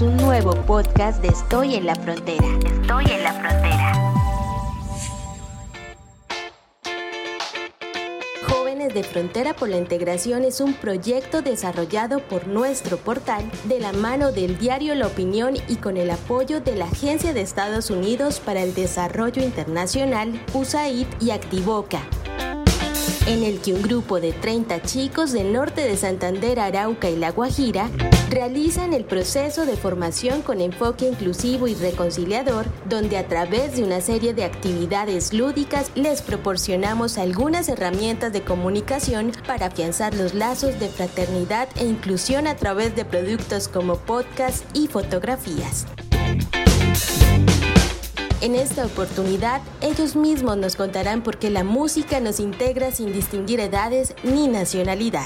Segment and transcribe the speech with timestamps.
[0.00, 2.46] un nuevo podcast de Estoy en la Frontera.
[2.64, 3.92] Estoy en la Frontera.
[8.48, 13.92] Jóvenes de Frontera por la Integración es un proyecto desarrollado por nuestro portal de la
[13.92, 18.40] mano del diario La Opinión y con el apoyo de la Agencia de Estados Unidos
[18.40, 22.00] para el Desarrollo Internacional, USAID y Activoca
[23.26, 27.30] en el que un grupo de 30 chicos del norte de Santander, Arauca y La
[27.30, 27.88] Guajira
[28.28, 34.00] realizan el proceso de formación con enfoque inclusivo y reconciliador, donde a través de una
[34.00, 40.88] serie de actividades lúdicas les proporcionamos algunas herramientas de comunicación para afianzar los lazos de
[40.88, 45.86] fraternidad e inclusión a través de productos como podcasts y fotografías.
[48.44, 53.58] En esta oportunidad, ellos mismos nos contarán por qué la música nos integra sin distinguir
[53.58, 55.24] edades ni nacionalidad.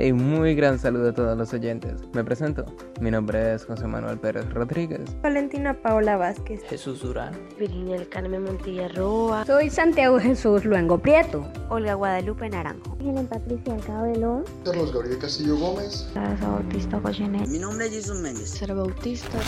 [0.00, 2.00] Y muy gran saludo a todos los oyentes.
[2.14, 2.64] Me presento.
[3.02, 5.02] Mi nombre es José Manuel Pérez Rodríguez.
[5.20, 6.62] Valentina Paola Vázquez.
[6.70, 7.34] Jesús Durán.
[7.58, 9.44] Virginia del Carmen Montilla Roa.
[9.44, 11.46] Soy Santiago Jesús Luengo Prieto.
[11.68, 12.96] Olga Guadalupe Naranjo.
[12.98, 14.44] Helen Patricia Cabelón.
[14.64, 16.08] Carlos Gabriel Castillo Gómez.
[16.14, 17.46] Sara Bautista Goyenet.
[17.48, 18.48] Mi nombre es Jason Méndez.
[18.48, 19.38] Sara Bautista.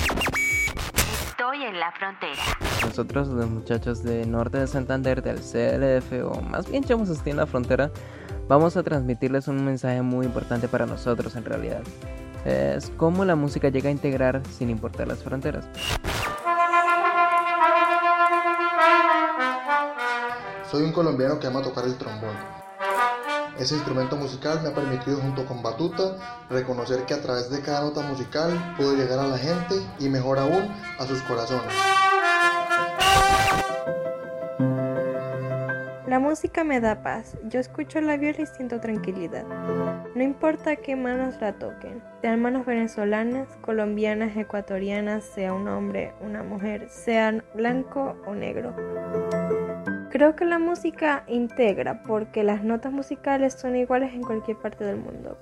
[1.47, 2.43] Estoy en la frontera.
[2.85, 7.37] Nosotros, los muchachos de norte de Santander, del CLF, o más bien Chamos así en
[7.37, 7.93] la frontera,
[8.49, 11.83] vamos a transmitirles un mensaje muy importante para nosotros en realidad.
[12.45, 15.69] Es cómo la música llega a integrar sin importar las fronteras.
[20.69, 22.66] Soy un colombiano que ama tocar el trombón.
[23.59, 27.81] Ese instrumento musical me ha permitido junto con Batuta reconocer que a través de cada
[27.81, 30.69] nota musical puedo llegar a la gente y mejor aún
[30.99, 31.73] a sus corazones.
[36.07, 39.45] La música me da paz, yo escucho la viola y siento tranquilidad.
[40.15, 46.43] No importa qué manos la toquen, sean manos venezolanas, colombianas, ecuatorianas, sea un hombre, una
[46.43, 48.75] mujer, sean blanco o negro.
[50.17, 54.97] Creo que la música integra porque las notas musicales son iguales en cualquier parte del
[54.97, 55.37] mundo.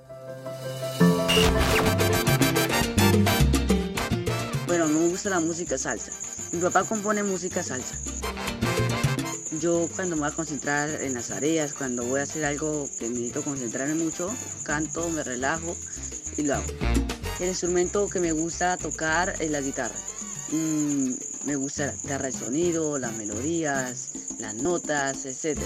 [4.67, 6.11] Bueno, me gusta la música salsa.
[6.51, 7.95] Mi papá compone música salsa.
[9.61, 13.07] Yo cuando me voy a concentrar en las tareas, cuando voy a hacer algo que
[13.07, 14.29] necesito concentrarme mucho,
[14.65, 15.73] canto, me relajo
[16.35, 16.65] y lo hago.
[17.39, 19.95] El instrumento que me gusta tocar es la guitarra.
[20.51, 21.11] Mm,
[21.45, 25.59] me gusta la guitarra, el sonido, las melodías, las notas, etc.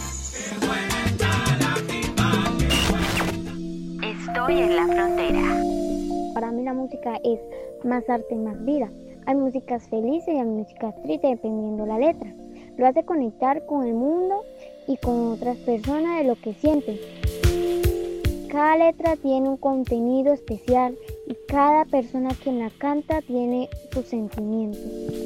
[4.04, 5.64] Estoy en la frontera.
[6.34, 7.40] Para mí la música es
[7.84, 8.90] más arte, más vida.
[9.26, 12.34] Hay músicas felices y hay músicas tristes dependiendo la letra.
[12.78, 14.44] Lo hace conectar con el mundo
[14.88, 16.98] y con otras personas de lo que sienten.
[18.50, 20.98] Cada letra tiene un contenido especial
[21.28, 25.19] y cada persona quien la canta tiene sus sentimientos.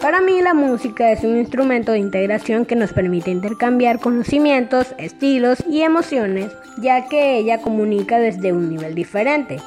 [0.00, 5.62] Para mí la música es un instrumento de integración que nos permite intercambiar conocimientos, estilos
[5.68, 9.58] y emociones, ya que ella comunica desde un nivel diferente.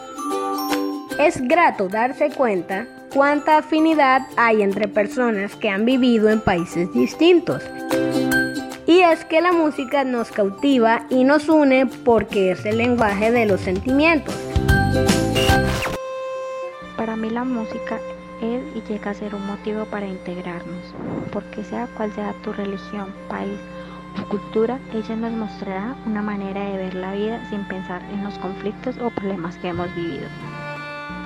[1.19, 7.61] Es grato darse cuenta cuánta afinidad hay entre personas que han vivido en países distintos.
[8.87, 13.45] Y es que la música nos cautiva y nos une porque es el lenguaje de
[13.45, 14.35] los sentimientos.
[16.97, 17.99] Para mí la música
[18.43, 20.93] y llega a ser un motivo para integrarnos,
[21.31, 23.57] porque sea cual sea tu religión, país
[24.21, 28.37] o cultura, ella nos mostrará una manera de ver la vida sin pensar en los
[28.39, 30.27] conflictos o problemas que hemos vivido.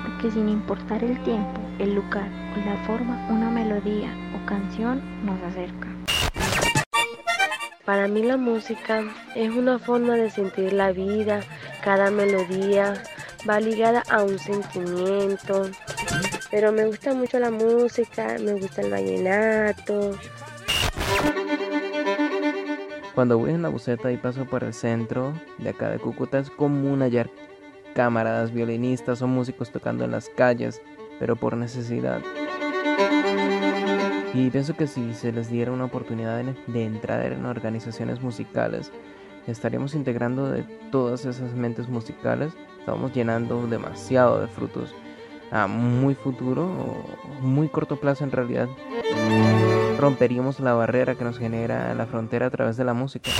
[0.04, 5.42] Porque sin importar el tiempo, el lugar o la forma, una melodía o canción nos
[5.42, 5.88] acerca.
[7.84, 9.02] Para mí la música
[9.34, 11.40] es una forma de sentir la vida,
[11.82, 13.02] cada melodía
[13.48, 15.70] va ligada a un sentimiento.
[16.50, 20.12] Pero me gusta mucho la música, me gusta el vallenato.
[23.14, 26.50] Cuando voy en la buceta y paso por el centro de acá de Cúcuta es
[26.50, 27.28] común hallar
[27.94, 30.80] camaradas violinistas o músicos tocando en las calles,
[31.18, 32.22] pero por necesidad.
[34.32, 38.92] Y pienso que si se les diera una oportunidad de entrar en organizaciones musicales,
[39.46, 40.62] estaríamos integrando de
[40.92, 44.94] todas esas mentes musicales, estamos llenando demasiado de frutos
[45.50, 48.68] a muy futuro o muy corto plazo en realidad.
[49.98, 53.30] Romperíamos la barrera que nos genera la frontera a través de la música.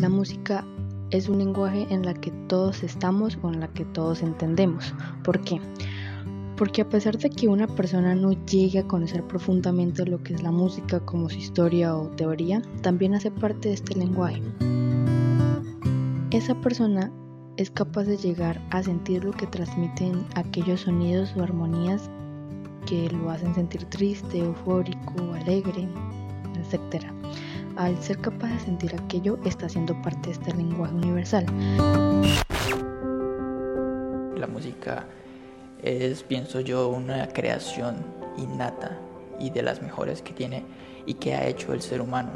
[0.00, 0.64] La música
[1.10, 4.94] es un lenguaje en la que todos estamos o en la que todos entendemos.
[5.24, 5.60] ¿Por qué?
[6.56, 10.42] Porque a pesar de que una persona no llegue a conocer profundamente lo que es
[10.42, 14.42] la música como su historia o teoría, también hace parte de este lenguaje.
[16.30, 17.12] Esa persona
[17.56, 22.10] es capaz de llegar a sentir lo que transmiten aquellos sonidos o armonías
[22.86, 25.88] que lo hacen sentir triste, eufórico, alegre,
[26.60, 27.04] etc.
[27.76, 31.46] Al ser capaz de sentir aquello, está siendo parte de este lenguaje universal.
[34.36, 35.06] La música
[35.82, 37.96] es, pienso yo, una creación
[38.36, 38.98] innata
[39.40, 40.62] y de las mejores que tiene
[41.06, 42.32] y que ha hecho el ser humano,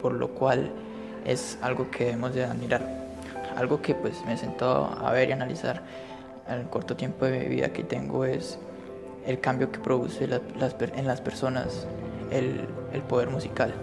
[0.00, 0.70] por lo cual
[1.24, 3.05] es algo que debemos de admirar.
[3.56, 5.82] Algo que pues me sentó a ver y analizar
[6.48, 8.58] el corto tiempo de vida que tengo es
[9.26, 11.86] el cambio que produce en las personas
[12.30, 13.74] el, el poder musical.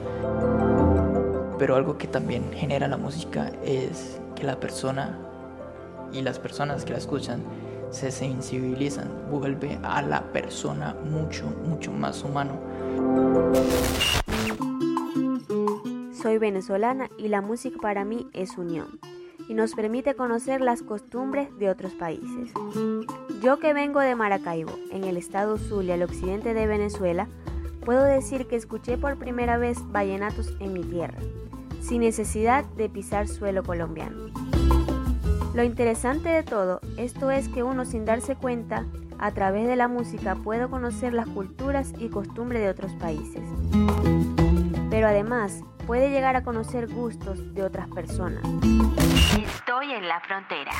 [1.58, 5.20] Pero algo que también genera la música es que la persona
[6.12, 7.42] y las personas que la escuchan
[7.90, 12.60] se sensibilizan, vuelve a la persona mucho, mucho más humano.
[16.22, 19.13] Soy venezolana y la música para mí es unión
[19.48, 22.52] y nos permite conocer las costumbres de otros países.
[23.42, 27.28] Yo que vengo de Maracaibo, en el estado Zulia, al occidente de Venezuela,
[27.86, 31.20] puedo decir que escuché por primera vez vallenatos en mi tierra,
[31.82, 34.28] sin necesidad de pisar suelo colombiano.
[35.54, 38.86] Lo interesante de todo esto es que uno sin darse cuenta,
[39.20, 43.42] a través de la música puedo conocer las culturas y costumbres de otros países.
[44.90, 48.44] Pero además puede llegar a conocer gustos de otras personas.
[49.38, 50.72] Estoy en la frontera.